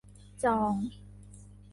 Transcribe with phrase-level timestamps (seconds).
[0.41, 0.75] จอง